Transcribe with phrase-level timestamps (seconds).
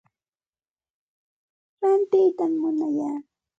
[1.81, 3.11] Rantiytam munaya.